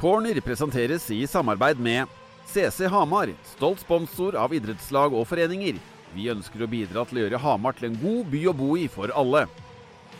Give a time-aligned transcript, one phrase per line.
[0.00, 2.06] Corner presenteres i samarbeid med
[2.48, 5.76] CC Hamar, stolt sponsor av idrettslag og foreninger.
[6.14, 8.86] Vi ønsker å bidra til å gjøre Hamar til en god by å bo i
[8.88, 9.44] for alle.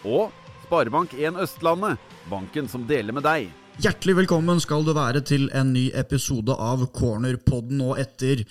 [0.04, 0.29] Og
[0.66, 1.96] Sparebank1 Østlandet,
[2.29, 3.48] banken som deler med deg.
[3.80, 7.80] Hjertelig velkommen skal du være til en ny episode av Cornerpodden.
[7.80, 8.44] Og etter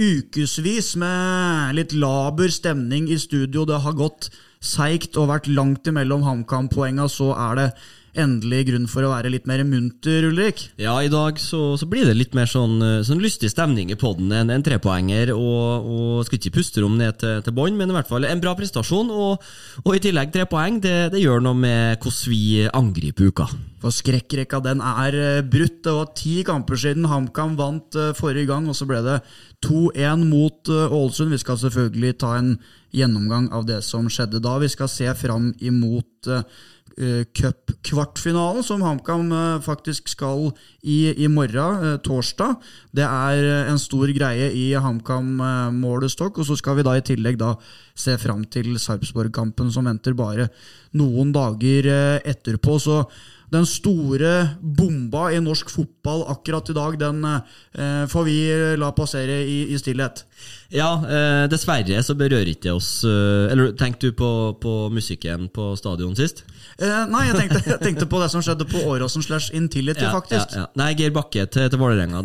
[0.00, 4.32] ukevis med litt laber stemning i studio, det har gått
[4.64, 7.72] seigt og vært langt imellom HamKam-poenga, så er det
[8.18, 10.66] endelig grunn for å være litt mer munter, Ulrik?
[10.80, 14.32] Ja, i dag så, så blir det litt mer sånn, sånn lystig stemning i poden.
[14.36, 17.96] enn en trepoenger, og, og skal ikke puste rom ned til, til bånn, men i
[17.96, 19.12] hvert fall en bra prestasjon.
[19.12, 19.52] Og,
[19.84, 23.48] og i tillegg tre poeng, det, det gjør noe med hvordan vi angriper uka.
[23.82, 25.80] For skrekkrekka den er eh, brutt.
[25.82, 29.16] Det var ti kamper siden HamKam vant uh, forrige gang, og så ble det
[29.66, 31.32] 2-1 mot Ålesund.
[31.34, 32.52] Vi skal selvfølgelig ta en
[32.94, 34.58] gjennomgang av det som skjedde da.
[34.62, 36.30] Vi skal se fram imot
[36.98, 40.50] uh, uh, som HamKam uh, faktisk skal
[40.82, 42.56] i, i morgen, torsdag.
[42.92, 46.38] Det er en stor greie i HamKam-målestokk.
[46.38, 47.54] Og så skal vi da i tillegg da
[47.94, 50.48] se fram til Sarpsborg-kampen, som venter bare
[50.98, 51.88] noen dager
[52.24, 52.78] etterpå.
[52.80, 53.04] så
[53.52, 58.36] den store bomba i norsk fotball akkurat i dag, den eh, får vi
[58.80, 60.24] la passere i, i stillhet.
[60.72, 65.74] Ja, eh, dessverre så berører ikke oss eh, Eller tenkte du på, på, musikken på
[65.76, 66.46] stadion sist?
[66.80, 70.12] Eh, nei, jeg tenkte, jeg tenkte, på det som skjedde på Åråsen slash Intility, ja,
[70.14, 70.54] faktisk.
[70.56, 70.70] Ja, ja.
[70.80, 72.22] Nei, Geir Bakke til, til Vålerenga.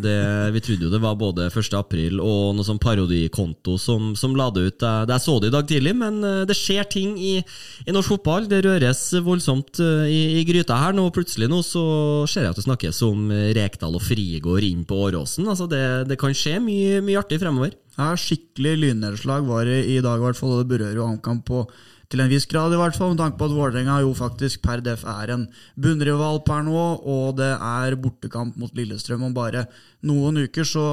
[0.53, 1.75] Vi trodde jo det var både 1.
[1.77, 4.85] april og noe sånn parodikonto som, som la det ut.
[5.11, 7.35] Jeg så det i dag tidlig, men eh, det skjer ting i,
[7.83, 8.47] i norsk fotball.
[8.47, 10.95] Det røres voldsomt eh, i, i gryta her.
[10.95, 11.83] Nå plutselig nå så
[12.29, 15.49] ser jeg at det snakkes om Rekdal og Frigård inn på Åråsen.
[15.51, 17.75] Altså det, det kan skje mye, mye artig fremover.
[17.97, 20.53] Ja, skikkelig lynnedslag var det i dag, i hvert fall.
[20.53, 21.63] Og det berører jo HamKam på
[22.07, 24.79] til en viss grad, i hvert fall, med tanke på at Vålerenga jo faktisk per
[24.85, 25.41] def er en
[25.75, 29.65] bunnrival per nå, og det er bortekamp mot Lillestrøm om bare
[30.05, 30.83] noen uker, så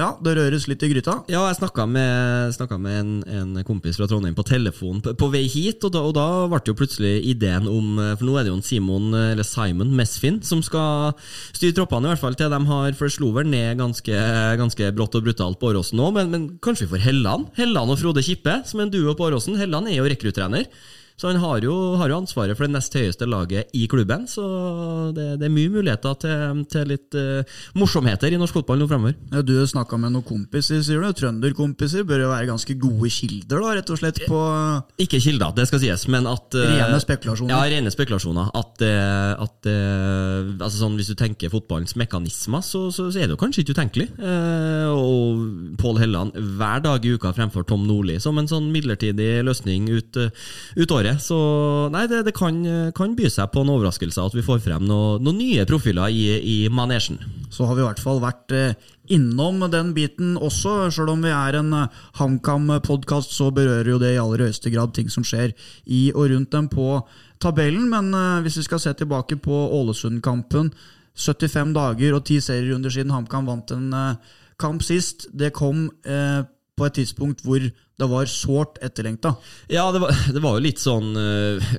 [0.00, 1.20] ja, det røres litt i gryta.
[1.30, 5.44] Ja, jeg snakka med, med en, en, kompis fra Trondheim på telefon på, på vei
[5.50, 8.58] hit, og da, og da, ble jo plutselig ideen om For nå er det jo
[8.58, 11.14] en Simon, eller Simon Mesfin som skal
[11.54, 14.22] styre troppene, i hvert fall til de har For slo vel ned ganske,
[14.60, 17.52] ganske brått og brutalt på Åråsen nå, men, men, kanskje vi får Helland?
[17.60, 19.58] Helland og Frode Kippe som er en duo på Åråsen.
[19.60, 20.66] Helland er jo rekruttrener.
[21.20, 24.22] Så han har jo, har jo, ansvaret for det nest høyeste laget i klubben.
[24.30, 24.42] Så
[25.12, 29.18] det, det er mye muligheter til, til litt uh, morsomheter i norsk fotball nå fremover.
[29.34, 31.10] Ja, du snakka med noen kompiser, sier du.
[31.18, 34.40] Trønderkompiser bør jo være ganske gode kilder, da, rett og slett på
[35.04, 37.52] Ikke kilder, det skal sies, men at uh, Rene spekulasjoner?
[37.52, 38.48] Ja, rene spekulasjoner.
[38.56, 43.36] At, uh, at altså sånn, Hvis du tenker fotballens mekanismer, så, så, så er det
[43.36, 44.08] jo kanskje ikke utenkelig.
[44.88, 49.90] og Pål Helland hver dag i uka fremfor Tom Nordli som en sånn midlertidig løsning
[49.92, 51.22] ut, ut året året.
[51.22, 54.86] Så nei, det, det kan, kan, by seg på en overraskelse at vi får frem
[54.86, 57.18] noen noe nye profiler i, i manesjen.
[57.50, 58.74] Så har vi i hvert fall vært eh,
[59.10, 60.90] innom den biten også.
[60.90, 61.88] Selv om vi er en eh,
[62.20, 65.52] HamKam-podkast, så berører jo det i aller høyeste grad ting som skjer
[65.86, 67.00] i og rundt dem på
[67.42, 67.88] tabellen.
[67.90, 70.72] Men eh, hvis vi skal se tilbake på Ålesund-kampen,
[71.20, 73.90] 75 dager og 10 serierunder siden HamKam vant en
[74.60, 77.66] kamp sist, det kom på et tidspunkt hvor
[78.00, 79.34] det var sårt etterlengta.
[79.68, 81.70] Ja, det var, det var, jo litt sånn uh,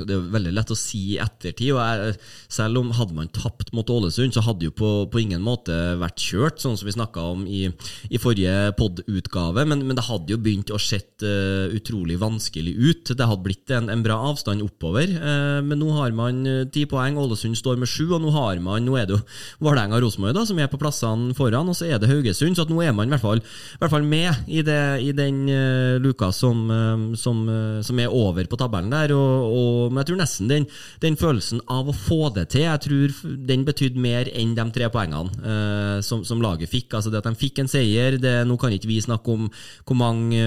[0.00, 1.74] Det er veldig lett å si i ettertid.
[1.74, 2.16] og jeg,
[2.52, 6.22] Selv om hadde man tapt mot Ålesund, så hadde jo på, på ingen måte vært
[6.22, 7.66] kjørt, sånn som vi snakka om i,
[8.10, 9.66] i forrige pod-utgave.
[9.68, 13.12] Men, men, det hadde jo begynt å sett uh, utrolig vanskelig ut.
[13.12, 15.12] Det hadde blitt en, en bra avstand oppover.
[15.12, 16.42] Uh, men nå har man
[16.72, 19.22] ti poeng, Ålesund står med sju, og nå har man Nå er det jo
[19.64, 22.58] Vålerenga og Rosenborg som er på plassene foran, og så er det Haugesund.
[22.58, 25.46] Så nå er man i hvert fall, i hvert fall med i, det, i den
[25.66, 29.14] Eh, luka som, eh, som, eh, som, er over på tabellen der.
[29.16, 30.66] Og, og, men jeg tror nesten den,
[31.02, 33.14] den, følelsen av å få det til, jeg tror
[33.48, 36.94] den betydde mer enn de tre poengene eh, som, som, laget fikk.
[36.98, 39.48] Altså det at de fikk en seier, det, nå kan ikke vi snakke om
[39.86, 40.42] hvor mange,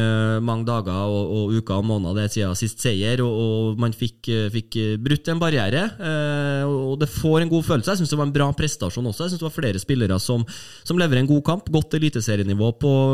[0.46, 3.96] mange dager og, og, uker og måneder det er siden sist seier, og, og man
[3.96, 5.86] fikk, fikk, brutt en barriere.
[5.98, 7.96] Eh, og det får en god følelse.
[7.96, 9.26] Jeg syns det var en bra prestasjon også.
[9.26, 10.46] Jeg synes det var flere spillere som,
[10.86, 11.74] som leverer en god kamp.
[11.74, 12.72] Godt eliteserienivå,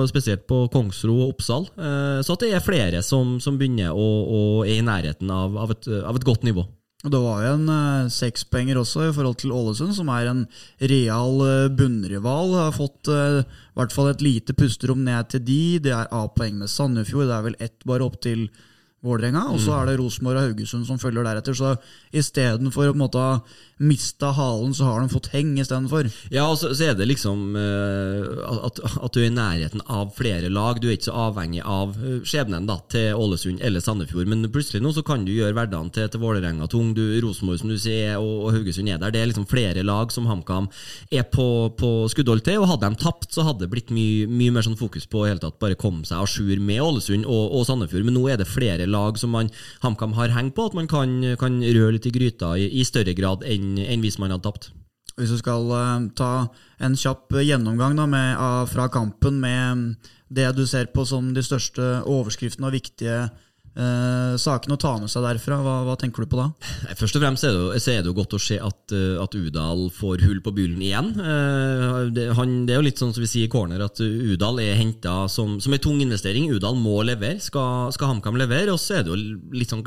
[0.09, 1.69] spesielt på Kongsro og Oppsal.
[1.75, 1.94] Eh, Eh,
[2.25, 5.75] så at det er flere som, som begynner å, å er i nærheten av, av,
[5.75, 6.65] et, av, et, godt nivå.
[7.05, 10.45] Det var jo en uh, sekspenger også i forhold til Ålesund, som er en
[10.89, 12.55] real uh, bunnrival.
[12.57, 15.59] Har fått uh, i hvert fall et lite pusterom ned til de.
[15.85, 17.27] Det er A-poeng med Sandefjord.
[17.29, 18.47] Det er vel ett bare opp til
[19.05, 19.43] Vålerenga.
[19.53, 19.77] Og så mm.
[19.77, 21.57] er det Rosenborg og Haugesund som følger deretter.
[21.57, 21.75] Så
[22.15, 23.27] istedenfor å på en måte
[23.77, 26.07] mista halen, så har de fått heng istedenfor.
[26.31, 30.13] Ja, og så, så er det liksom uh, at, at du er i nærheten av
[30.15, 30.79] flere lag.
[30.79, 34.29] Du er ikke så avhengig av eh, skjebnen da, til Ålesund eller Sandefjord.
[34.31, 36.93] Men plutselig nå så kan du gjøre hverdagen til, til Vålerenga tung.
[36.95, 39.11] Du, Rosenborg som du sier, og, og Haugesund er der.
[39.11, 40.69] Det er liksom flere lag som HamKam
[41.11, 42.61] er på, på skuddhold til.
[42.63, 45.41] Og hadde de tapt, så hadde det blitt mye, mye mer sånn fokus på hele
[45.43, 48.07] tatt bare komme seg à jour med Ålesund og, og, Sandefjord.
[48.07, 51.59] Men nå er det flere lag som HamKam har hengt på, at man kan, kan
[51.59, 54.69] røre litt i gryta i, i større grad enn, enn hvis man hadde tapt.
[55.15, 56.31] Hvis du skal uh, ta
[56.83, 59.95] en kjapp gjennomgang da, med, uh, fra kampen med
[60.27, 63.27] det du ser på som de største overskriftene og viktige
[63.75, 65.59] eh, sakene å ta med seg derfra.
[65.63, 66.47] Hva, hva, tenker du på da?
[66.97, 69.87] Først og fremst er det, er det jo godt å se at, eh, at, Udal
[69.93, 71.11] får hull på byllen igjen.
[71.19, 74.61] Eh, det, han, det, er jo litt sånn som vi sier i corner, at Udal
[74.63, 76.49] er henta som, som en tung investering.
[76.55, 77.41] Udal må levere.
[77.43, 78.73] Skal, skal HamKam levere?
[78.73, 79.19] Og så er det jo
[79.55, 79.83] litt sånn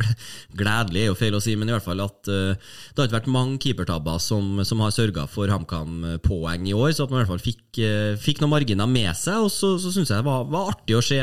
[0.61, 3.20] gledelig, er jo feil å si, men i hvert fall at eh, det har ikke
[3.20, 7.25] vært mange keepertabber som, som har sørga for HamKam-poeng i år, så at man i
[7.25, 9.40] hvert fall fikk, uh, fikk noen marginer med seg.
[9.46, 11.20] Og så, så syns jeg det var, var, artig å se,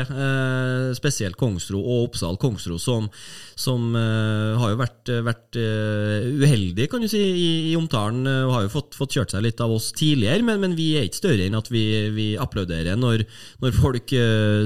[0.96, 2.38] spesielt Kongsro og Oppsal.
[2.40, 3.08] Kongsro Kongsro, som,
[3.58, 8.54] som uh, har jo vært, vært uh, uheldig kan du si, i, i omtalen, og
[8.54, 11.20] har jo fått, fått, kjørt seg litt av oss tidligere, men, men vi er ikke
[11.20, 11.84] større enn at vi,
[12.16, 13.26] vi applauderer når,
[13.62, 14.12] når folk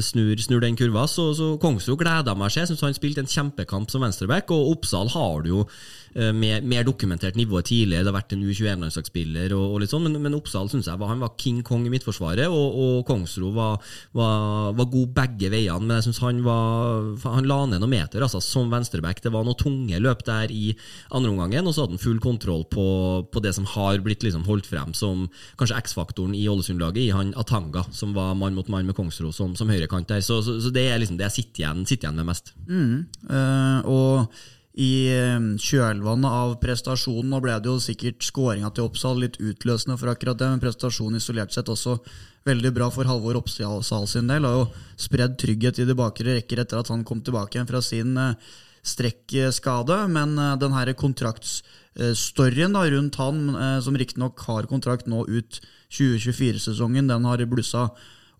[0.04, 1.06] snur, snur, den kurva.
[1.10, 2.64] Så, så Kongsro gleder meg seg.
[2.64, 6.64] Jeg syns han spilte en kjempekamp som venstreback, og Oppsal har det jo Eh, mer,
[6.66, 8.04] mer, dokumentert nivået tidligere.
[8.04, 11.12] Det har vært en U21-landslagsspiller, og, og, litt sånn, men, men Oppsal synes jeg var,
[11.12, 13.78] han var king kong i Midtforsvaret, og, og Kongsro var,
[14.16, 15.86] var, var, god begge veiene.
[15.86, 19.22] Men jeg synes han, var, han la ned noen meter altså, som venstreback.
[19.22, 20.74] Det var noen tunge løp der i
[21.14, 22.86] andre omgangen, og så hadde han full kontroll på,
[23.30, 25.26] på det som har blitt liksom holdt frem som
[25.60, 29.54] kanskje X-faktoren i Ålesund-laget, i han Atanga, som var mann mot mann med Kongsro som,
[29.58, 30.24] som høyrekant der.
[30.24, 32.54] Så, så, så, det er liksom det jeg sitter igjen, sitter igjen med mest.
[32.68, 32.96] Mm,
[33.30, 34.40] øh, og
[34.78, 37.30] i eh, kjølvannet av prestasjonen.
[37.32, 41.18] Nå ble det jo sikkert skåringa til Oppsal litt utløsende for akkurat det, men prestasjonen
[41.18, 41.98] isolert sett også
[42.46, 44.46] veldig bra for Halvor Oppsal sin del.
[44.46, 44.68] Har jo
[45.00, 48.54] spredd trygghet i de bakre rekker etter at han kom tilbake igjen fra sin eh,
[48.86, 50.04] strekkskade.
[50.14, 53.42] Men eh, den her kontraktstoryen rundt han,
[53.82, 57.88] som riktignok har kontrakt nå ut 2024-sesongen, den har blussa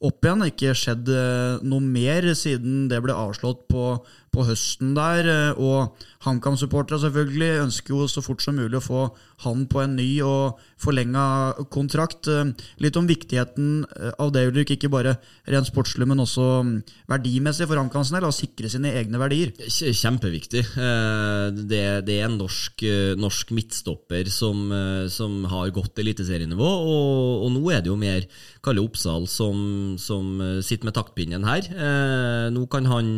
[0.01, 0.47] opp igjen.
[0.47, 1.11] Ikke skjedd
[1.67, 3.99] noe mer siden det ble avslått på
[4.35, 5.27] på høsten der.
[5.27, 9.05] Eh, og HamKam-supportere selvfølgelig ønsker jo så fort som mulig å få
[9.45, 12.29] han på en ny og forlenga kontrakt.
[12.31, 14.75] Eh, litt om viktigheten eh, av det, Ulrik.
[14.77, 15.17] Ikke bare
[15.51, 16.75] rent sportslig, men også mm,
[17.11, 18.29] verdimessig for HamKams del.
[18.29, 19.55] Å sikre sine egne verdier.
[19.71, 20.63] Kjempeviktig.
[20.71, 22.83] Det, det er en norsk,
[23.19, 24.71] norsk midtstopper som,
[25.13, 28.27] som, har godt eliteserienivå, og, og nå er det jo mer
[28.65, 31.69] Kalle Oppsal som, som sitter med taktpinnen her.
[32.53, 33.13] Nå kan han,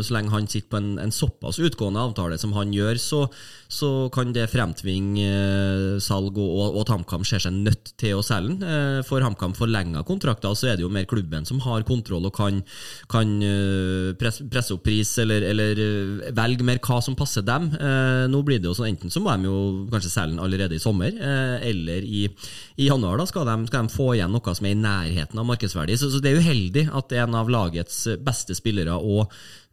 [0.00, 3.24] så lenge han han sitter på en, en, såpass utgående avtale som han gjør, så,
[3.68, 8.24] så kan det fremtvinge eh, salg, og, og, at HamKam ser seg nødt til å
[8.24, 8.64] selge den.
[8.64, 12.32] Eh, for HamKam forlenga kontrakter, så er det jo mer klubben som har kontroll og
[12.38, 12.62] kan,
[13.12, 15.82] kan eh, presse, opp pris, eller, eller,
[16.32, 17.68] velge mer hva som passer dem.
[18.32, 19.58] Nå blir det jo sånn, Enten så må de jo
[19.92, 21.12] kanskje selge den allerede i sommer,
[21.68, 22.24] eller i,
[22.80, 25.48] i januar da skal de, skal de, få igjen noe som er i nærheten av
[25.50, 25.98] markedsverdi.
[26.00, 29.28] Så, så det er uheldig at en av lagets beste spillere og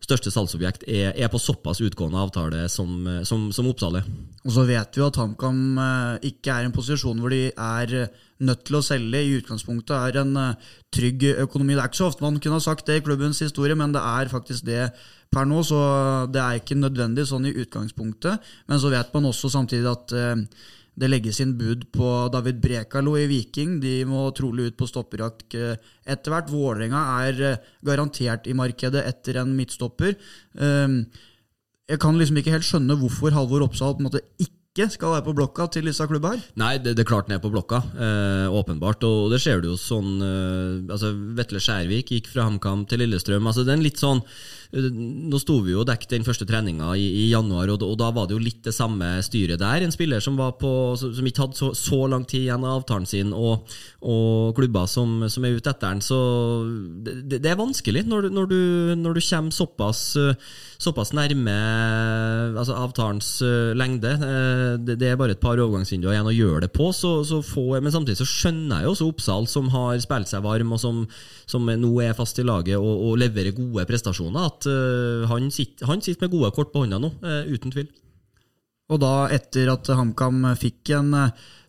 [0.05, 4.07] største salgsobjekt er, er, på såpass utgående avtale som, som, som Oppsal er.
[4.45, 7.93] Og så vet vi at HamKam eh, ikke er i en posisjon hvor de er
[7.97, 9.17] eh, nødt til å selge.
[9.17, 11.73] I utgangspunktet er en eh, trygg økonomi.
[11.73, 14.05] Det er ikke så ofte man kunne ha sagt det i klubbens historie, men det
[14.05, 14.85] er faktisk det
[15.33, 15.65] per nå.
[15.65, 15.81] Så
[16.29, 18.53] det er ikke nødvendig sånn i utgangspunktet.
[18.69, 20.17] Men så vet man også samtidig at
[20.95, 23.79] det legges inn bud på David Brekalo i Viking.
[23.81, 26.53] De må trolig ut på stopperjakt etter hvert.
[26.53, 30.15] Vålerenga er garantert i markedet etter en midtstopper.
[31.85, 35.23] Jeg kan liksom ikke helt skjønne hvorfor Halvor Oppsal på en måte ikke skal være
[35.27, 36.41] på blokka til disse klubba her?
[36.57, 39.05] Nei, det, det, er klart den er på blokka, eh, åpenbart.
[39.05, 43.45] Og det ser du jo sånn eh, altså Vetle Skjærvik gikk fra HamKam til Lillestrøm.
[43.45, 44.23] altså det er en litt sånn
[44.73, 48.09] Nå sto vi jo og dekket den første treninga i, i januar, og, og, da
[48.15, 49.85] var det jo litt det samme styret der.
[49.85, 53.33] En spiller som, på, som ikke hadde så, så lang tid igjen av avtalen sin,
[53.35, 53.65] og,
[54.01, 56.03] og klubber som, som, er ute etter den.
[56.05, 56.19] Så
[57.05, 58.61] det, det er vanskelig når, når, du,
[59.01, 60.05] når du kommer såpass
[60.81, 61.53] såpass nærme
[62.59, 64.11] altså avtalens uh, lengde.
[64.19, 66.91] Uh, det, det, er bare et par overgangsvinduer igjen å gjøre det på.
[66.95, 70.45] Så, så få, men samtidig så skjønner jeg jo også Oppsal, som har spilt seg
[70.45, 71.03] varm, og som,
[71.49, 75.85] som nå er fast i laget og, og leverer gode prestasjoner, at uh, han, sitter,
[75.89, 77.13] han, sitter, med gode kort på hånda nå,
[77.51, 77.87] uten tvil.
[78.93, 81.13] Og da, etter at HamKam fikk en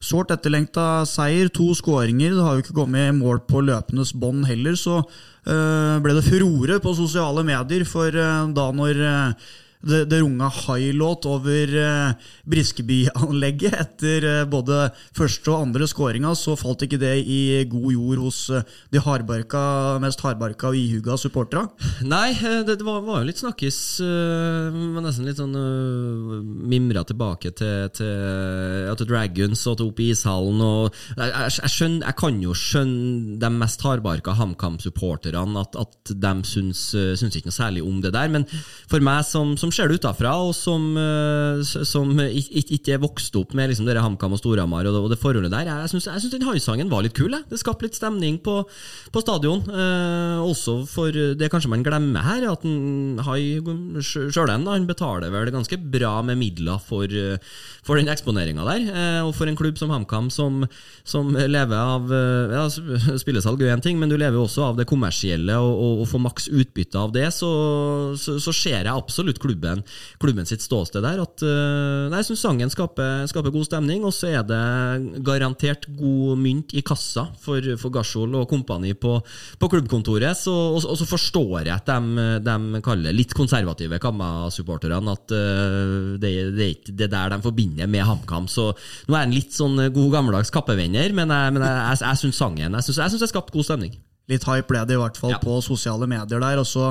[0.04, 4.44] sårt etterlengta seier, to skåringer, det har jo ikke kommet i mål på løpendes bånd
[4.50, 5.00] heller, så
[5.46, 7.86] Eh, ble det furore på sosiale medier.
[7.86, 9.54] For eh, da når, eh,
[9.86, 16.56] det, det runga high-låt over eh, Briskeby-anlegget etter eh, både første og andre skåringa, så
[16.58, 17.40] falt ikke det i
[17.70, 19.62] god jord hos eh, de hardbarka,
[20.02, 21.66] mest hardbarka og ihuga supportera?
[22.06, 23.80] Nei, eh, det, det var, var jo litt snakkis.
[24.02, 30.10] Uh, nesten litt sånn uh, mimra tilbake til, til, til Dragons og til opp i
[30.14, 30.62] ishallen.
[30.64, 36.34] Og, jeg, jeg, skjønner, jeg kan jo skjønne de mest hardbarka HamKam-supporterne at, at de
[36.48, 38.30] syns, syns, ikke noe særlig om det der.
[38.32, 38.46] Men
[38.90, 43.54] for meg som, som ser det utafra, og som, uh, som ikke er vokst opp
[43.56, 47.16] med liksom, HamKam og Storhamar og, det forholdet der, jeg syns den haisangen var litt
[47.16, 47.32] kul.
[47.32, 47.46] Jeg.
[47.50, 48.58] Det skapte litt stemning på,
[49.12, 49.62] på stadion.
[50.42, 52.64] også for det kanskje man glemmer her, at
[53.26, 53.58] Hai
[54.02, 57.10] sjøl han betaler vel ganske bra med midler for,
[57.86, 58.86] for den eksponeringa der.
[59.26, 60.64] Og for en klubb som HamKam, som,
[61.06, 62.66] som lever av ja,
[63.22, 66.24] Spillesalg er én ting, men du lever også av det kommersielle, og, og, og får
[66.26, 67.50] maks utbytte av det, så,
[68.20, 69.55] så, så ser jeg absolutt klubben,
[70.22, 71.22] klubben sitt ståsted der.
[71.24, 71.44] At,
[72.10, 76.74] nei, jeg syns sangen skaper, skaper, god stemning, og så er det garantert god mynt
[76.76, 79.16] i kassa for, for Gashol og kompani på,
[79.60, 80.36] på klubbkontoret.
[80.38, 86.16] Så, og, og, så forstår jeg at de, de kaller litt konservative Kamma-supporterne at uh,
[86.20, 88.50] det, det, er ikke det der de forbinder med HamKam.
[88.50, 88.70] Så
[89.08, 92.42] nå er han litt sånn god gammeldags kappevenner, men jeg, men jeg, jeg, jeg syns
[92.42, 93.96] sangen Jeg syns det skapte god stemning.
[94.30, 95.40] Litt hype ble det i hvert fall ja.
[95.42, 96.58] på sosiale medier der.
[96.58, 96.90] Og så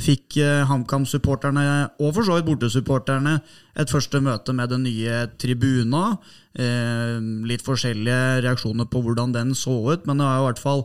[0.00, 1.64] fikk eh, HamKam-supporterne,
[1.98, 3.38] og for så vidt bortesupporterne,
[3.78, 6.18] et første møte med den nye tribuna.
[6.54, 7.16] Eh,
[7.48, 10.84] litt forskjellige reaksjoner på hvordan den så ut, men det har i hvert fall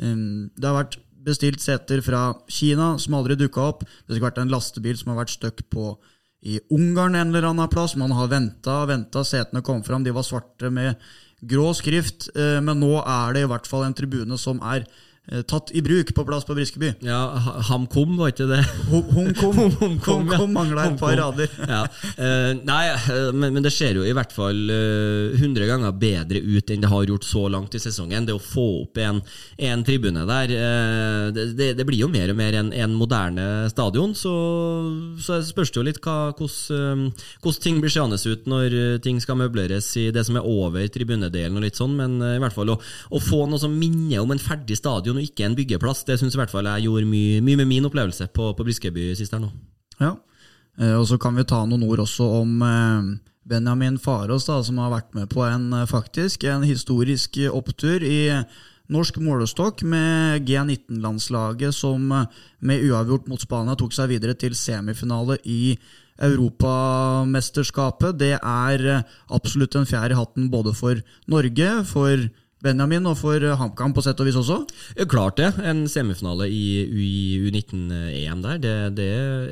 [0.00, 0.16] eh,
[0.56, 3.84] Det har vært bestilt seter fra Kina som aldri dukka opp.
[3.84, 5.94] Det skulle vært en lastebil som har vært stuck på
[6.44, 7.96] i Ungarn en eller annen plass.
[7.96, 11.00] Man har venta og venta, setene kom fram, de var svarte med
[11.44, 12.28] grå skrift.
[12.36, 14.86] Eh, men nå er det i hvert fall en tribune som er
[15.48, 16.90] tatt i bruk på plass på Briskeby.
[17.06, 17.20] Ja,
[17.70, 18.60] HamKom, var ikke det?
[18.90, 20.38] HomKom Hom Hom ja.
[20.46, 21.50] mangla et par rader.
[21.74, 21.82] ja.
[22.18, 24.58] uh, nei, uh, men, men, det ser jo i hvert fall
[25.40, 28.26] hundre uh, ganger bedre ut enn det har gjort så langt i sesongen.
[28.28, 29.22] Det å få opp en,
[29.56, 30.52] en tribune der
[31.34, 34.14] det, det, det, blir jo mer og mer en, en moderne stadion.
[34.18, 34.34] Så,
[35.24, 40.08] så spørs det jo litt hvordan ting blir seende ut når ting skal møbleres i
[40.14, 43.44] det som er over tribunedelen og litt sånn, men i hvert fall å, å få
[43.48, 46.04] noe som minner om en ferdig stadion stadion og ikke en byggeplass.
[46.04, 49.14] Det syns i hvert fall jeg gjorde mye, mye med min opplevelse på, på Briskeby
[49.16, 49.50] sist her nå.
[50.00, 50.16] Ja,
[50.80, 53.02] eh, og så kan vi ta noen ord også om eh,
[53.46, 58.44] Benjamin Farås, da, som har vært med på en eh, faktisk en historisk opptur i
[58.92, 65.78] norsk målestokk med G19-landslaget, som med uavgjort mot Spania tok seg videre til semifinale i
[66.20, 68.18] Europamesterskapet.
[68.20, 69.02] Det er
[69.32, 71.00] absolutt en fjær i hatten både for
[71.32, 72.28] Norge, for
[72.64, 74.62] Benjamin, og for HamKam på sett og vis også?
[75.10, 75.50] Klart det.
[75.64, 76.64] En semifinale i
[77.44, 79.08] U19-EM der, det, det,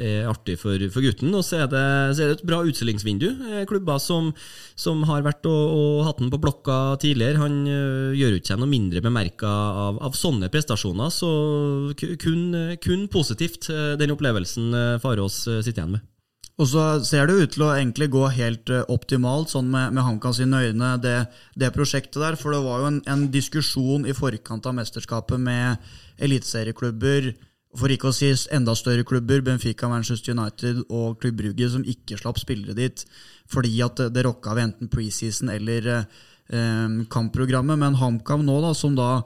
[0.08, 1.32] er artig for, for gutten.
[1.36, 1.84] Og så er, det,
[2.16, 3.28] så er det et bra utstillingsvindu.
[3.30, 4.32] Eh, klubber som,
[4.78, 8.62] som har vært og, og, hatt den på blokka tidligere, han uh, gjør ikke seg
[8.62, 11.12] noe mindre bemerka av, av, sånne prestasjoner.
[11.12, 11.32] Så
[11.98, 12.48] kun,
[12.82, 16.08] kun positivt, eh, den opplevelsen Farås sitter igjen med.
[16.60, 20.04] Og så ser det ut til å egentlig gå helt uh, optimalt, sånn med, med
[20.04, 21.14] HamKam sine øyne, det,
[21.58, 22.36] det, prosjektet der.
[22.38, 25.80] For det var jo en, en, diskusjon i forkant av mesterskapet med
[26.22, 27.32] eliteserieklubber,
[27.80, 32.18] for ikke å si enda større klubber, Benfica, Manchester United og Klubb Brugge, som ikke
[32.20, 33.04] slapp spillere dit
[33.52, 37.80] fordi at det, det rocka ved enten preseason eller eh, kampprogrammet.
[37.80, 39.22] Men HamKam nå, da, som da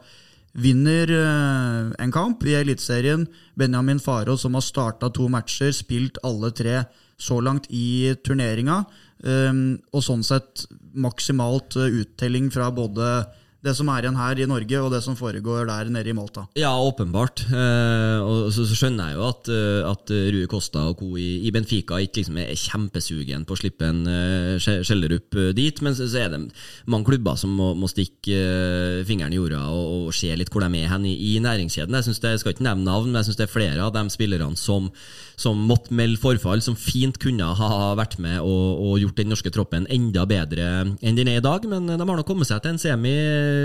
[0.62, 3.26] vinner eh, en kamp i Eliteserien.
[3.58, 6.84] Benjamin Faro, som har starta to matcher, spilt alle tre
[7.16, 8.84] så langt i turneringa.
[9.24, 13.24] Um, og sånn sett maksimalt uh, uttelling fra både
[13.66, 16.44] det som er igjen her i Norge, og det som foregår der nede i Malta.
[16.58, 17.42] Ja, åpenbart.
[17.50, 21.08] Eh, og så, skjønner jeg jo at, uh, at Rue Costa og co.
[21.18, 26.06] I, Benfica ikke liksom er kjempesugen på å slippe en uh, Skjellerup dit, men så,
[26.20, 26.42] er det
[26.86, 30.66] mange klubber som må, må stikke uh, fingeren i jorda og, og, se litt hvor
[30.66, 31.96] de er hen i, i næringskjeden.
[31.96, 34.06] Jeg, det, jeg skal ikke nevne navn, men jeg syns det er flere av de
[34.12, 34.92] spillerne som
[35.36, 39.52] som måtte melde forfall, som fint kunne ha vært med og, og, gjort den norske
[39.52, 41.66] troppen enda bedre enn den er i dag.
[41.68, 43.14] Men de har nok kommet seg til en semi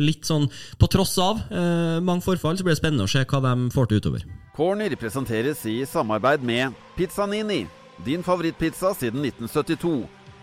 [0.03, 0.49] litt sånn
[0.79, 2.59] på tross av eh, mange forfall.
[2.59, 4.25] Så blir det spennende å se hva de får til utover.
[4.55, 7.63] Corner presenteres i samarbeid med Pizzanini,
[8.03, 9.95] din favorittpizza siden 1972.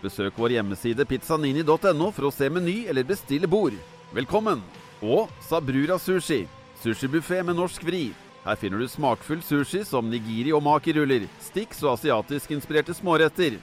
[0.02, 3.76] Besøk vår hjemmeside pizzanini.no for å se meny eller bestille bord.
[4.16, 4.62] Velkommen!
[5.02, 6.46] Og Sabrura Sushi,
[6.82, 8.08] sushibuffé med norsk vri.
[8.44, 13.58] Her finner du smakfull sushi som nigiri og makiruller, Stix og asiatisk-inspirerte småretter.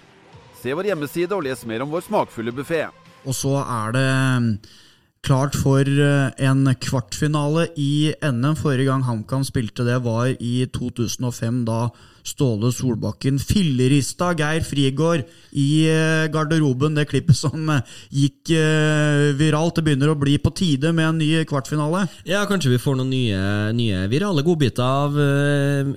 [0.60, 2.86] Se vår hjemmeside og les mer om vår smakfulle buffé.
[3.26, 4.10] Og så er det
[4.42, 4.50] mm,
[5.26, 8.58] klart for eh, en kvartfinale i NM.
[8.60, 11.80] Forrige gang HamKam spilte det, var i 2005, da
[12.26, 16.98] Ståle Solbakken fillerista Geir Frigård i eh, garderoben.
[16.98, 19.78] Det klippet som eh, gikk eh, viralt.
[19.78, 22.06] Det begynner å bli på tide med en ny kvartfinale.
[22.28, 23.44] Ja, kanskje vi får noen nye,
[23.78, 25.16] nye virale godbiter av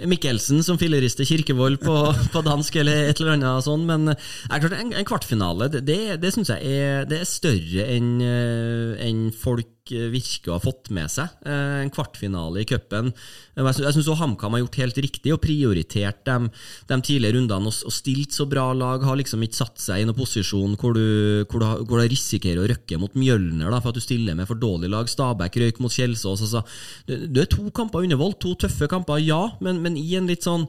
[0.09, 1.97] Mikkelsen som fillerister Kirkevold på,
[2.35, 3.89] på, dansk, eller et eller annet sånt.
[3.89, 9.78] Men en, en kvartfinale, det, det, syns jeg er, er større enn en folk
[10.12, 11.30] virker å ha fått med seg.
[11.47, 13.11] Eh, en kvartfinale i cupen.
[13.59, 16.50] Jeg syns HamKam har gjort helt riktig og prioritert de,
[16.90, 19.07] de tidligere rundene og, og, stilt så bra lag.
[19.07, 22.62] Har liksom ikke satt seg i noen posisjon hvor du, hvor du, hvor du risikerer
[22.62, 25.11] å røkke mot Mjølner da, for at du stiller med for dårlig lag.
[25.11, 26.45] Stabæk røyk mot Kjelsås.
[26.47, 26.64] Altså.
[27.09, 30.47] Det er to kamper under vold, to tøffe kamper, ja, men, men i en litt
[30.47, 30.68] sånn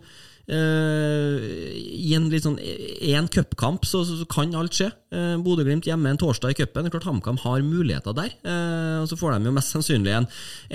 [0.49, 4.89] I en litt sånn én cupkamp så, så, kan alt skje.
[5.13, 6.89] Uh, Bodø-Glimt hjemme en torsdag i cupen.
[6.89, 8.33] HamKam har muligheter der.
[9.01, 10.27] Og Så får de jo mest sannsynlig en,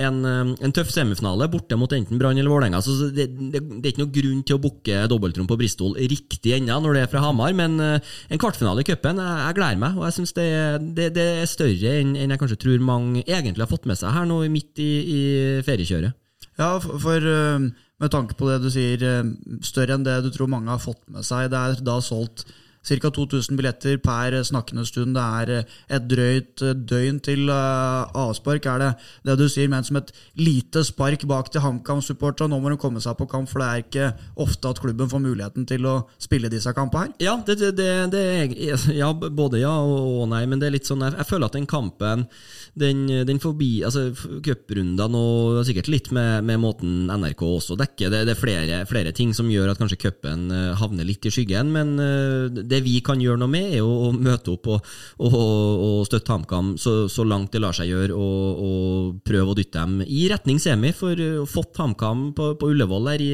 [0.07, 0.21] en,
[0.55, 2.83] en tøff semifinale borte mot enten Brann eller Vålerenga.
[2.85, 6.55] Så det, det, det, er ikke noe grunn til å booke dobbeltrom på Bristol riktig
[6.57, 9.99] ennå når det er fra Hamar, men en kvartfinale i cupen, jeg, jeg, gleder meg.
[9.99, 10.49] Og jeg syns det,
[10.99, 14.29] det, er større enn, enn jeg kanskje tror mange egentlig har fått med seg her
[14.29, 15.23] nå midt i, i
[15.67, 16.15] feriekjøret.
[16.59, 17.27] Ja, for, for
[18.03, 19.31] med tanke på det du sier, eh,
[19.63, 21.51] større enn det du tror mange har fått med seg.
[21.53, 22.47] Det er da solgt
[22.85, 23.11] ca.
[23.11, 25.17] 2000 billetter per snakkende stund.
[25.17, 28.67] Det er eh, et drøyt eh, døgn til avspark.
[28.67, 28.91] Er det
[29.29, 32.53] det du sier men som et lite spark bak til HamKam-supporterne?
[32.55, 34.11] Nå må de komme seg på kamp, for det er ikke
[34.45, 37.15] ofte at klubben får muligheten til å spille disse kampene her?
[37.25, 38.25] Ja, det, det, det,
[39.03, 41.69] ja både ja og nei, men det er litt sånn Jeg, jeg føler at den
[41.71, 42.27] kampen
[42.79, 44.09] den, den forbi altså
[44.45, 48.11] Cuprundene og sikkert litt med, med, måten NRK også dekker.
[48.13, 51.33] Det, det er flere, flere, ting som gjør at kanskje cupen eh, havner litt i
[51.35, 51.71] skyggen.
[51.75, 54.91] Men eh, det vi kan gjøre noe med, er å møte opp og,
[55.23, 59.59] og, og støtte HamKam så, så, langt det lar seg gjøre, og, og, prøve å
[59.59, 60.93] dytte dem i retning semi.
[60.97, 63.33] For å fått HamKam på, på Ullevål der i,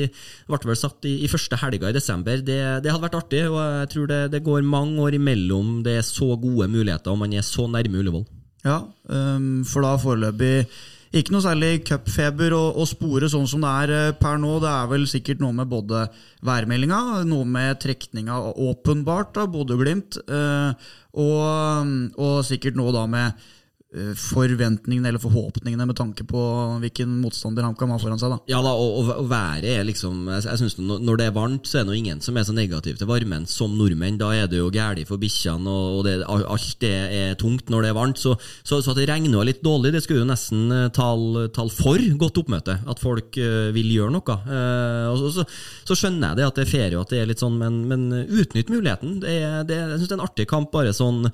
[0.50, 3.44] ble vel satt i, i første helga i desember, det, det, hadde vært artig.
[3.48, 7.24] Og jeg tror det, det går mange år imellom det er så gode muligheter, og
[7.24, 8.26] man er så nærme Ullevål.
[8.64, 10.66] Ja, um, for da foreløpig
[11.10, 14.52] ikke noe særlig cupfeber å, å, spore sånn som det er eh, per nå.
[14.62, 16.04] Det er vel sikkert noe med både
[16.46, 18.38] værmeldinga, noe med trekninga
[18.70, 20.70] åpenbart av Bodø-Glimt, uh,
[21.18, 23.59] og, og, sikkert noe da med Eh,
[23.90, 26.40] forventningene eller forhåpningene med tanke på
[26.82, 28.30] hvilken motstander han kan ha foran seg.
[28.30, 28.38] da.
[28.52, 31.88] Ja da, og, og været er liksom jeg, synes Når det er varmt, så er
[31.88, 34.18] det ingen som er så negativ til varmen som nordmenn.
[34.20, 37.90] Da er det jo galt for bikkjene, og, det, alt det er tungt når det
[37.90, 38.22] er varmt.
[38.22, 41.74] Så, så, så at det regner litt dårlig, det skulle jo nesten tall tale, tale
[41.74, 42.76] for godt oppmøte.
[42.90, 44.36] At folk uh, vil gjøre noe.
[44.46, 45.46] Uh, og så,
[45.88, 47.82] så, skjønner jeg det at det er ferie og at det er litt sånn, men,
[47.90, 49.18] men utnytt muligheten.
[49.24, 49.36] Det
[49.66, 51.24] det, jeg syns det er en artig kamp, bare sånn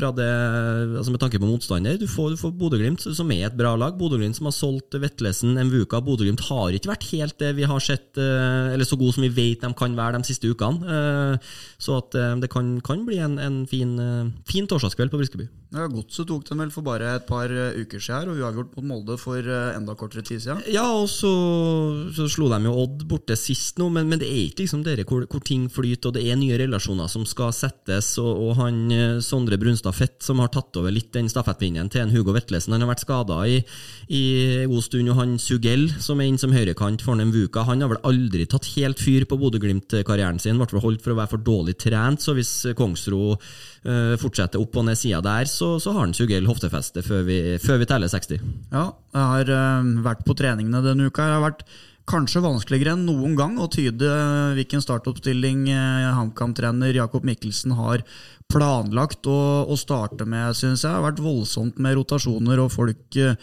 [0.00, 0.28] fra det,
[0.98, 1.98] altså med tanke på motstander.
[2.00, 3.96] Du får, du får Bodø-Glimt, som er et bra lag.
[3.98, 6.00] Bodø-Glimt som har solgt Vetlesen, Mvuka.
[6.04, 9.32] Bodø-Glimt har ikke vært helt det vi har sett, eh, eller så god som vi
[9.34, 10.80] vet de kan være de siste ukene.
[10.96, 13.96] Eh, så at eh, det kan, kan bli en, en fin,
[14.48, 15.48] fin torsdagskveld på Briskeby.
[15.70, 19.16] Ja, Godset tok dem vel for bare et par uker siden, og uavgjort mot Molde
[19.20, 20.64] for enda kortere tid siden.
[20.72, 21.30] Ja, og så,
[22.16, 25.04] så slo de jo Odd borte sist nå, men, men det er ikke liksom dere
[25.06, 28.82] hvor, hvor, ting flyter, og det er nye relasjoner som skal settes, og, og han
[29.22, 32.74] Sondre Brunstad Fett som har tatt over litt den stafettpinnen til en Hugo Vetlesen.
[32.74, 33.58] Han har vært skada i,
[34.12, 34.22] i
[34.70, 38.02] god stund, og han Sugell, som er inn som høyrekant for Nemvuka, han har vel
[38.06, 40.60] aldri tatt helt fyr på Bodø-Glimt-karrieren sin.
[40.60, 44.88] Ble holdt for å være for dårlig trent, så hvis Kongsro uh, fortsetter opp og
[44.88, 48.50] ned sida der, så, så, har han Sugell hoftefeste før vi, før vi teller 60.
[48.72, 51.26] Ja, jeg har uh, vært på treningene denne uka.
[51.26, 51.64] Jeg har vært
[52.10, 54.08] kanskje vanskeligere enn noen gang å tyde
[54.56, 55.68] hvilken startoppstilling
[56.16, 58.02] HamKam-trener Jakob Mikkelsen har
[58.50, 60.90] planlagt å, å starte med, syns jeg.
[60.90, 63.36] Det har vært voldsomt med rotasjoner og folk eh,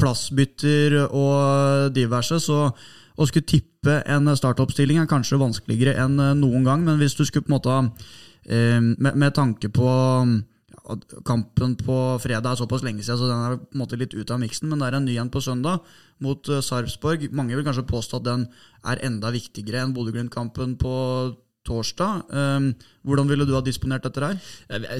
[0.00, 2.40] plassbytter og diverse.
[2.42, 6.86] Så å skulle tippe en startoppstilling er kanskje vanskeligere enn eh, noen gang.
[6.86, 7.76] Men hvis du skulle på en måte
[8.48, 9.92] eh, med, med tanke på
[11.22, 14.32] kampen på fredag er såpass lenge siden, så den er på en måte litt ut
[14.34, 14.66] av miksen.
[14.70, 15.86] Men det er en ny en på søndag
[16.22, 17.28] mot Sarpsborg.
[17.30, 18.44] Mange vil kanskje påstå at den
[18.90, 20.92] er enda viktigere enn Bodø-Glimt-kampen på
[21.66, 22.26] torsdag.
[22.34, 22.72] Um,
[23.02, 24.38] hvordan ville du ha disponert dette her?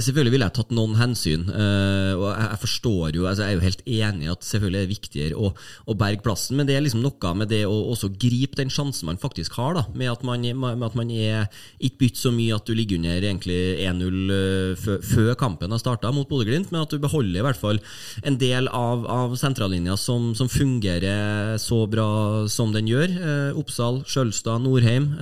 [0.02, 1.44] Selvfølgelig ville jeg tatt noen hensyn.
[1.46, 4.92] Uh, og jeg, forstår jo, altså jeg er jo helt enig at selvfølgelig er det
[4.96, 5.52] viktigere å,
[5.86, 9.06] å, berge plassen, men det er liksom noe med det å også gripe den sjansen
[9.10, 11.46] man faktisk har, da, med at man, med at man er
[11.78, 16.10] ikke bytt så mye at du ligger under egentlig 1-0 uh, før kampen har starta
[16.14, 17.78] mot Bodø-Glimt, men at du beholder i hvert fall
[18.26, 22.08] en del av, av sentrallinja som, som, fungerer så bra
[22.50, 23.14] som den gjør.
[23.14, 25.12] Uh, Oppsal, Sjølstad, Norheim.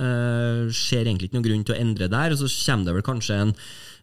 [0.75, 2.35] ser egentlig ikke noen grunn til å endre der.
[2.35, 3.55] og så kommer det vel kanskje en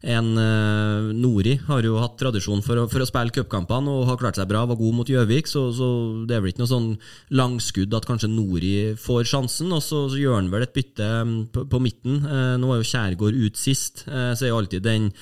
[0.06, 4.20] en uh, Nori har jo hatt tradisjon for å, for å spille cupkampene og har
[4.20, 5.88] klart seg bra, var god mot Gjøvik, så, så,
[6.28, 6.88] det er vel ikke noe sånn
[7.34, 9.74] langskudd at kanskje Nori får sjansen.
[9.74, 12.22] Og så, så gjør han vel et bytte mm, på, på midten.
[12.22, 15.12] Uh, nå var jo Kjærgaard ut sist, uh, så er jo alltid den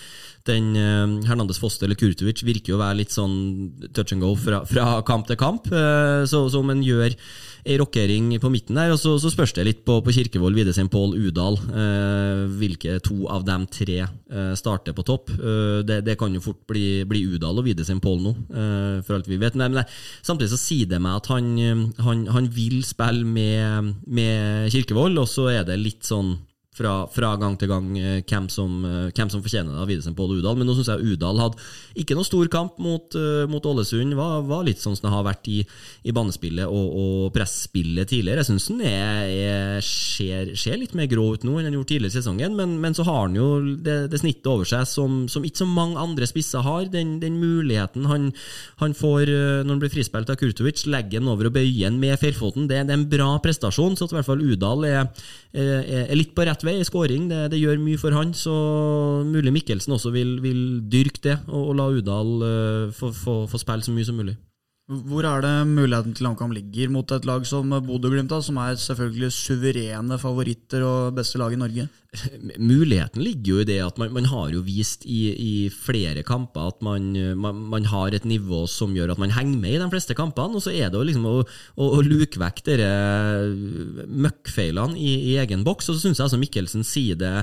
[0.47, 0.77] den
[1.27, 3.33] Hernandez Foster eller Kurtovic virker jo å være litt sånn
[3.97, 5.67] touch and go fra, fra kamp til kamp.
[5.67, 7.17] Så, så om en gjør
[7.67, 8.93] ei rockering på midten der.
[8.95, 11.59] Og så, så spørs det litt på, på Kirkevold, Videsheim, Pål, Udal.
[11.67, 15.33] Eh, hvilke to av dem tre eh, starter på topp.
[15.35, 19.19] Eh, det, det, kan jo fort bli, bli Udal og Videsheim Pål nå, eh, for
[19.19, 19.59] alt vi vet.
[19.59, 19.87] Nei, men nei,
[20.27, 21.53] samtidig så sier det meg at han,
[22.03, 26.37] han, han vil spille med, med Kirkevold, og så er det litt sånn
[26.77, 30.17] fra, fra, gang til gang eh, hvem som, eh, hvem som fortjener det av Widesen
[30.17, 30.59] Pål Udal.
[30.59, 31.63] Men nå syns jeg Udal hadde
[31.97, 34.13] ikke noe stor kamp mot, uh, mot Ålesund.
[34.17, 35.63] Var, var, litt sånn som det har vært i,
[36.05, 38.43] i banespillet og, og presspillet tidligere.
[38.43, 38.83] Jeg syns han
[39.85, 42.97] ser, ser, litt mer grå ut nå enn han gjorde tidligere i sesongen, men, men,
[42.97, 43.49] så har han jo
[43.85, 46.91] det, det snittet over seg som, som, ikke så mange andre spisser har.
[46.93, 48.29] Den, den muligheten han,
[48.83, 52.19] han, får når han blir frispilt av Kurtovic, legger han over og bøyer han med
[52.21, 52.69] fjærfoten.
[52.69, 56.19] Det, det, er en bra prestasjon, så at i hvert fall Udal er, er, er
[56.19, 57.29] litt på rett vei i skåring.
[57.31, 58.57] Det, det, gjør mye for han, så
[59.27, 63.63] mulig Mikkelsen også vil, vil dyrke det og, og la Udal uh, få, få, få
[63.63, 64.37] spille så mye som mulig.
[64.87, 69.33] Hvor er det muligheten til omkamp ligger mot et lag som Bodø-Glimt, som er selvfølgelig
[69.35, 71.89] suverene favoritter og beste lag i Norge?
[72.73, 76.73] Muligheten ligger jo i det at man, man har jo vist i, i flere kamper
[76.73, 79.91] at man, man, man, har et nivå som gjør at man henger med i de
[79.93, 80.59] fleste kampene.
[80.59, 82.91] Og så er det jo liksom å, å, å luke vekk disse
[84.27, 85.91] møkkfeilene i, i, egen boks.
[85.91, 87.35] Og så syns jeg altså Mikkelsen sier det,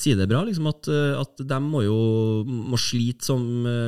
[0.00, 0.90] sier det bra, liksom at,
[1.20, 1.98] at de må jo
[2.46, 3.42] må slite som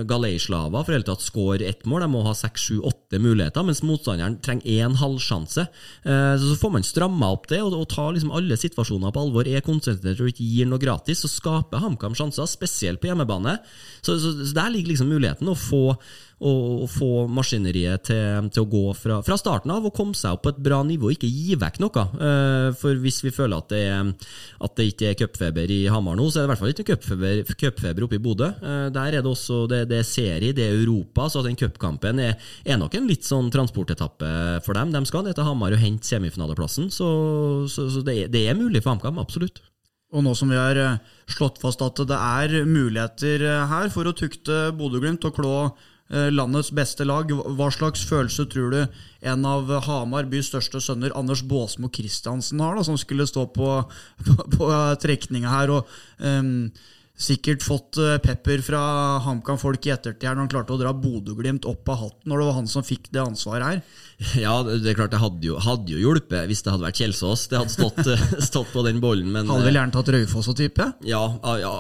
[0.09, 2.05] galeislaver for hele tatt skåre ett mål.
[2.05, 5.66] De må ha seks, sju, åtte muligheter, mens motstanderen trenger én halvsjanse.
[6.05, 9.48] Eh, så får man stramma opp det og, og ta liksom alle situasjoner på alvor.
[9.48, 13.58] Er konsentrert og ikke gir noe gratis, så skaper HamKam sjanser, spesielt på hjemmebane.
[14.02, 15.82] Så, så, så der ligger liksom muligheten å få,
[16.42, 20.36] å, å få maskineriet til, til, å gå fra, fra, starten av og komme seg
[20.36, 22.04] opp på et bra nivå, ikke gi vekk noe.
[22.18, 24.32] Uh, for hvis vi føler at det, er,
[24.66, 26.88] at det ikke er cupfeber i Hamar nå, så er det i hvert fall ikke
[26.92, 28.50] cupfeber, cupfeber oppe i Bodø.
[28.62, 32.22] Uh, der er det også det, det er serie, det er Europa, så den cupkampen
[32.22, 34.32] er, er, nok en litt sånn transportetappe
[34.66, 34.94] for dem.
[34.94, 37.12] De skal ned til Hamar og hente semifinaleplassen, så,
[37.70, 39.62] så, så det, er, det er mulig for HamKam, absolutt.
[40.12, 44.09] Og nå som vi har eh, slått fast at det er muligheter eh, her for
[44.09, 48.81] å tukte Bodø-Glimt og klå eh, landets beste lag, hva slags følelse tror du
[49.33, 53.70] en av Hamar bys største sønner, Anders Båsmo Christiansen, har, da, som skulle stå på,
[54.27, 54.72] på, på
[55.03, 55.77] trekninga her?
[55.79, 56.68] og um,
[57.22, 58.80] sikkert fått pepper fra
[59.24, 62.48] HamKam-folk i ettertid her når han klarte å dra Bodø-Glimt opp av hatten når det
[62.48, 63.85] var han som fikk det ansvaret her.
[64.42, 67.46] Ja, det er klart det hadde jo, hadde jo hjulpet hvis det hadde vært Kjelsås.
[67.50, 68.00] Det hadde stått,
[68.50, 69.30] stått på den bollen.
[69.35, 70.88] Men, hadde vel gjerne tatt Raufoss og type?
[71.08, 71.22] Ja,
[71.62, 71.72] ja,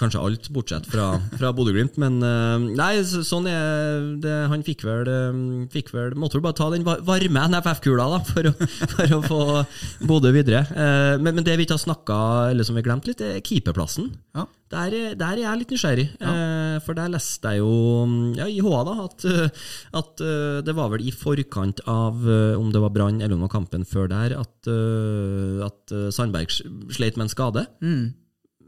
[0.00, 1.98] kanskje alt, bortsett fra, fra Bodø-Glimt.
[2.02, 4.34] Men eh, nei, sånn er det.
[4.50, 5.40] Han fikk vel, eh,
[5.72, 8.54] fikk vel Måtte vel bare ta den varme NFF-kula da, for å,
[8.96, 9.40] for å få
[10.08, 10.64] Bodø videre.
[10.74, 12.18] Eh, men, men, det vi ikke har snakka
[12.50, 14.12] eller som vi har glemt litt, er keeperplassen.
[14.36, 14.48] Ja.
[14.72, 16.06] Der, der, er jeg litt nysgjerrig.
[16.18, 16.32] Ja.
[16.82, 18.06] For der leste jeg jo
[18.38, 19.26] ja, i HA da, at,
[20.00, 20.22] at
[20.66, 22.24] det var vel i forkant av
[22.58, 24.70] om det var Brann eller om det var kampen før der, at,
[25.68, 27.66] at Sandberg sleit med en skade.
[27.84, 28.14] Mm.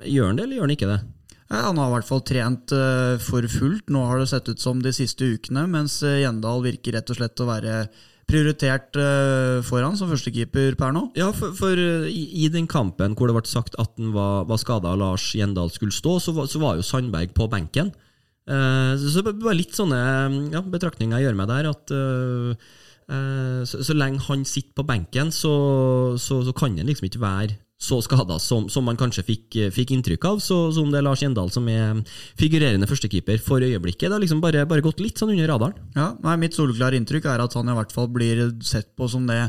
[0.05, 1.01] Gjør han det, eller gjør han ikke det?
[1.47, 2.77] Ja, han har i hvert fall trent
[3.27, 3.91] for fullt.
[3.91, 7.43] Nå har det sett ut som de siste ukene, mens Gjendal virker rett og slett
[7.43, 7.81] å være
[8.27, 11.05] prioritert uh, foran som førstekeeper per nå?
[11.19, 14.49] Ja, for, for uh, i, i, den kampen hvor det ble sagt at han var,
[14.51, 17.93] var skada og Lars Gjendal skulle stå, så så var, jo Sandberg på benken.
[18.47, 20.01] Uh, så det var litt sånne
[20.55, 21.71] ja, betraktninger jeg gjør meg der.
[21.75, 21.97] at
[23.07, 27.99] så, så, lenge han sitter på benken, så, så kan han liksom ikke være så
[28.01, 30.39] skada som, som, man kanskje fikk, fikk inntrykk av.
[30.41, 32.01] Så, så, om det er Lars Gjendal som er
[32.41, 34.09] figurerende førstekeeper for øyeblikket.
[34.09, 35.91] Det har liksom bare, bare, gått litt sånn under radaren.
[35.97, 39.29] Ja, nei, Mitt soleklare inntrykk er at han i hvert fall blir sett på som
[39.29, 39.43] det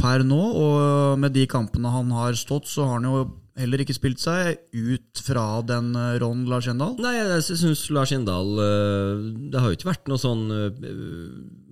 [0.00, 0.42] per nå.
[0.52, 3.24] Og med de kampene han har stått, så har han jo
[3.58, 5.90] heller ikke spilt seg ut fra den
[6.22, 6.94] Ron Lars Gjendal?
[7.02, 10.82] Nei, jeg syns Lars Gjendal uh, Det har jo ikke vært noe sånn uh,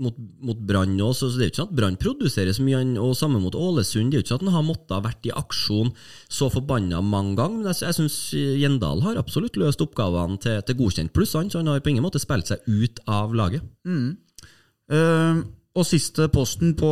[0.00, 2.82] mot, mot Brann òg, så det er jo ikke sånn at Brann produserer så mye,
[3.00, 4.12] og samme mot Ålesund.
[4.12, 5.92] Det er jo ikke sånn at han har måttet ha vært i aksjon
[6.28, 7.62] så forbanna mange ganger.
[7.62, 11.62] Men jeg, jeg syns Gjendal har absolutt løst oppgavene til, til godkjent pluss, han, så
[11.62, 13.64] han har på ingen måte spilt seg ut av laget.
[13.88, 14.12] Mm.
[14.90, 15.44] Uh,
[15.78, 16.90] og siste posten på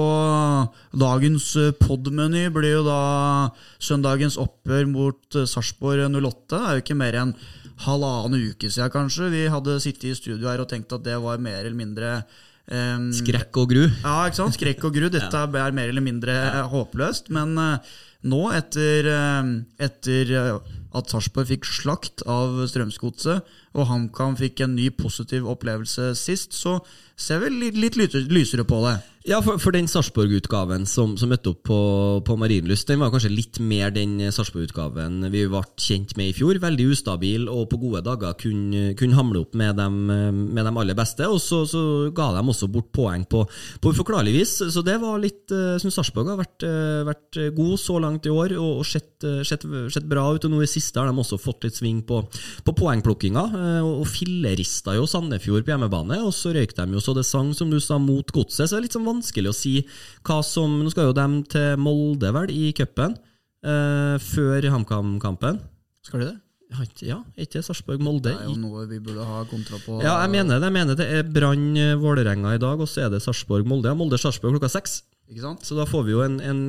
[0.95, 3.01] dagens eh, podmeny blir jo da
[3.83, 6.45] søndagens oppgjør mot eh, Sarpsborg 08.
[6.53, 7.33] Det er jo ikke mer enn
[7.83, 9.33] halvannen uke siden, kanskje.
[9.35, 12.13] Vi hadde sittet i studio her og tenkt at det var mer eller mindre
[12.71, 13.85] um, Skrekk og gru?
[13.87, 14.59] Ja, ikke sant?
[14.59, 15.09] Skrekk og gru.
[15.17, 16.65] Dette er mer eller mindre ja.
[16.71, 17.33] håpløst.
[17.35, 17.99] Men uh,
[18.31, 24.89] nå, etter, uh, etter at Sarpsborg fikk slakt av Strømsgodset, og HamKam fikk en ny
[24.95, 26.79] positiv opplevelse sist, så
[27.19, 28.99] ser vi litt, lysere på det.
[29.29, 31.79] Ja, for, for den Sarpsborg-utgaven som, som møtte opp på,
[32.25, 36.57] på Marienlyst, den var kanskje litt mer den Sarpsborg-utgaven vi ble kjent med i fjor.
[36.63, 40.97] Veldig ustabil og på gode dager kunne, kunne hamle opp med dem, med dem aller
[40.97, 41.29] beste.
[41.29, 41.83] Og så, så
[42.17, 43.43] ga de også bort poeng på,
[43.83, 44.55] på uforklarlig vis.
[44.73, 48.33] Så det var litt Jeg syns Sarpsborg har vært, eh, vært god så langt i
[48.33, 50.49] år og, og sett, eh, sett, sett bra ut.
[50.49, 52.23] Og nå i siste har de også fått litt sving på,
[52.65, 56.21] på poengplukkinga, eh, og, og fillerista jo Sandefjord på hjemmebane.
[56.27, 58.67] Og så røyk de jo så det sang, som du sa, mot godset.
[58.67, 59.75] Så det er litt sånn vanskelig å si
[60.27, 63.17] hva som Nå skal jo de til Molde, vel, i cupen,
[63.67, 65.63] eh, før HamKam-kampen.
[66.07, 66.37] Skal de det?
[67.01, 68.35] Ja, ikke Sarpsborg-Molde?
[68.35, 70.03] Det er jo noe vi burde ha kontra på.
[70.05, 70.69] Ja, jeg mener det.
[70.69, 73.89] Jeg mener det er Brann-Vålerenga i dag, og så er det Sarpsborg-Molde.
[73.89, 75.01] Ja, Molde-Sarpsborg klokka seks.
[75.61, 76.61] Så da får vi jo en, en,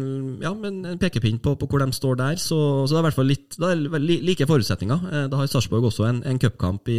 [0.44, 2.36] ja, en pekepinn på, på hvor de står der.
[2.42, 3.56] Så, så det er i hvert fall litt
[4.04, 5.06] li- like forutsetninger.
[5.14, 6.98] Eh, Da har Sarpsborg også en, en cupkamp i,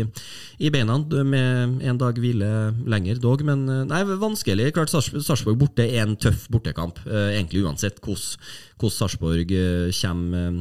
[0.59, 2.49] i beina, med en dag hvile
[2.88, 3.44] lenger dog.
[3.44, 4.70] Men eh, nei, vanskelig.
[4.79, 8.49] Klart Sarpsborg borte er en tøff bortekamp, eh, egentlig uansett hvordan
[8.81, 10.57] hvordan Sarpsborg eh, kommer,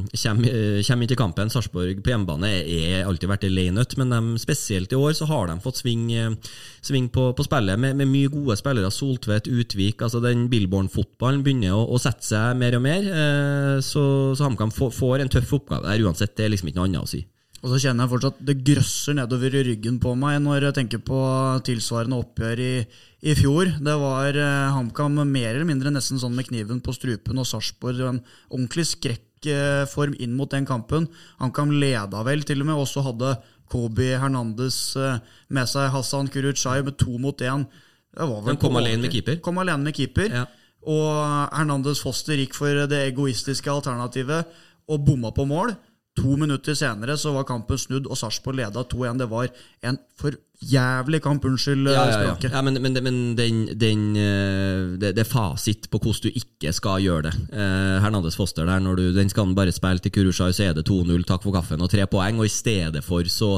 [0.50, 1.50] eh, kommer inn til kampen.
[1.52, 5.48] Sarpsborg på hjemmebane er alltid vært en lei men de, spesielt i år så har
[5.48, 6.52] de fått sving, eh,
[6.84, 8.92] sving på, på spillet med, med mye gode spillere.
[8.92, 10.02] Soltvedt, Utvik.
[10.02, 13.10] altså Den Billborn-fotballen begynner å, å sette seg mer og mer.
[13.10, 14.04] eh, Så,
[14.36, 16.36] så HamKam får, får en tøff oppgave der uansett.
[16.36, 17.24] Det er liksom ikke noe annet å si.
[17.60, 21.02] Og så kjenner jeg fortsatt det grøsser nedover i ryggen på meg når jeg tenker
[21.04, 21.18] på
[21.66, 22.74] tilsvarende oppgjør i,
[23.20, 23.74] i fjor.
[23.84, 28.00] Det var eh, HamKam mer eller mindre nesten sånn med kniven på strupen, og Sarpsborg
[28.06, 31.10] en ordentlig skrekkform inn mot den kampen.
[31.42, 33.34] HamKam leda vel til og med, og så hadde
[33.70, 35.20] Kobi Hernandez eh,
[35.52, 37.68] med seg Hassan Kuruchai med to mot én.
[38.10, 39.36] Det var vel Han kom alene med keeper.
[39.44, 40.32] Kom alene med keeper.
[40.32, 40.48] Ja.
[40.88, 41.12] Og
[41.52, 44.48] Hernandez Foster gikk for det egoistiske alternativet
[44.90, 45.76] og bomma på mål.
[46.18, 49.20] To minutter senere så var kampen snudd, og Sarpsborg leda 2-1.
[49.20, 49.50] Det var
[49.86, 52.34] en for jævlig kamp, unnskyld Ja, ja, ja.
[52.52, 56.74] ja men, men, men den, den, eh, det, det er fasit på hvordan du ikke
[56.76, 57.34] skal gjøre det.
[57.54, 60.76] Eh, Hernandez Foster der, når du, den skal han bare spille til Kurushai, så er
[60.76, 62.42] det 2-0, takk for kaffen og tre poeng.
[62.42, 63.54] Og i stedet for så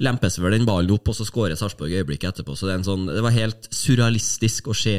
[0.00, 2.56] lempes vel den ballen opp, og så skårer Sarpsborg øyeblikket etterpå.
[2.56, 4.94] Så det, sånn, det var helt surrealistisk å se,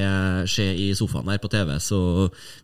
[0.50, 1.74] se i sofaen her på TV.
[1.82, 2.00] Så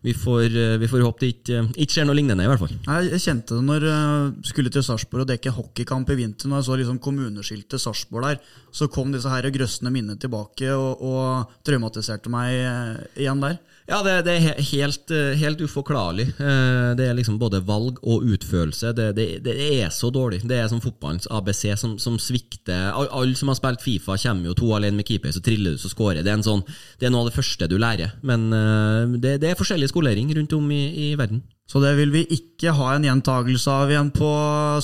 [0.06, 2.76] vi får, eh, vi får håpe det ikke, ikke skjer noe lignende, i hvert fall.
[3.08, 6.50] Jeg kjente det når jeg skulle til Sarpsborg og dekke hockeykamp i vinter.
[6.50, 11.02] Når jeg så liksom kommuneskiltet Sarpsborg der, så kom disse her grøssende minnene tilbake og,
[11.02, 13.58] og traumatiserte meg eh, igjen der.
[13.88, 16.26] Ja, det, det er helt, eh, helt uforklarlig.
[16.36, 18.90] Eh, Det er liksom både valg og utførelse.
[18.92, 20.42] Det, det, det er så dårlig.
[20.44, 22.90] Det er som fotballens ABC som, som svikter.
[22.92, 25.88] Alle som har spilt Fifa, kommer jo to alene med keeper, så triller du, så
[25.88, 26.20] scorer.
[26.20, 26.64] Det er, en sånn,
[27.00, 28.12] det er noe av det første du lærer.
[28.28, 31.40] Men eh, det, det er forskjellig skolering rundt om i, i verden.
[31.68, 34.28] Så det vil vi ikke ha en gjentagelse av igjen på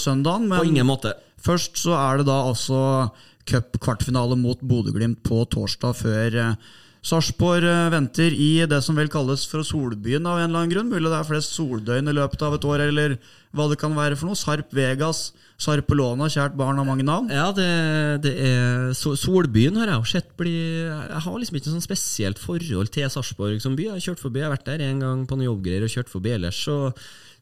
[0.01, 0.49] søndagen.
[0.53, 1.13] På ingen måte.
[1.45, 2.81] først så er det da altså
[3.49, 6.41] cup-kvartfinale mot Bodø-Glimt på torsdag, før
[7.05, 10.93] Sarpsborg eh, venter i det som vel kalles for Solbyen av en eller annen grunn.
[10.93, 13.17] Mulig det er flest soldøgn i løpet av et år, eller
[13.55, 14.39] hva det kan være for noe.
[14.41, 15.27] Sarp Vegas,
[15.61, 17.29] Sarpelona, kjært barn har mange navn.
[17.29, 17.69] Ja, det,
[18.25, 22.41] det er Solbyen har jeg jo sett bli Jeg har liksom ikke noe sånn spesielt
[22.41, 23.91] forhold til Sarpsborg som by.
[23.91, 26.13] Jeg har kjørt forbi, jeg har vært der en gang på noen jobbgreier og kjørt
[26.13, 26.65] forbi ellers.
[26.65, 26.79] Så,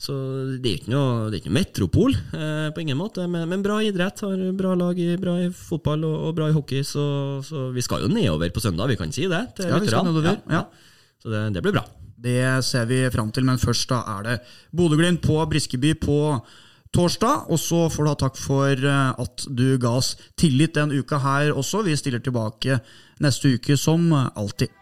[0.02, 0.14] så
[0.58, 3.22] det er ikke noe, det er ikke noe metropol eh, på ingen måte.
[3.30, 4.22] Men, men bra idrett.
[4.26, 6.82] Har bra lag i, bra i fotball og, og bra i hockey.
[6.86, 7.04] Så,
[7.46, 9.44] så vi skal jo nedover på søndag, vi kan si det.
[9.60, 10.10] Til Ja, lytterne.
[10.10, 10.64] nedover, ja.
[11.22, 11.84] Så det, det blir bra.
[12.22, 12.34] Det
[12.66, 14.36] ser vi fram til, men først da er det
[14.74, 16.18] Bodø-Glimt på Briskeby på
[16.94, 17.46] torsdag.
[17.54, 21.22] Og så får du ha takk for eh, at du ga oss tillit den uka
[21.22, 21.86] her også.
[21.86, 22.80] Vi stiller tilbake
[23.22, 24.74] neste uke som alltid.